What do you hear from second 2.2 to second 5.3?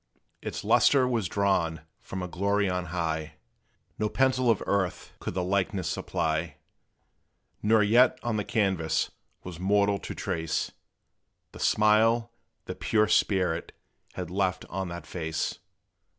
a glory on high: No pencil of earth